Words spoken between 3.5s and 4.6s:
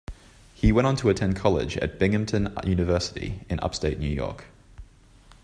Upstate New York.